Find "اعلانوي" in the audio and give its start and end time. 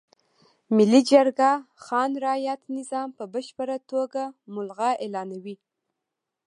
5.03-5.55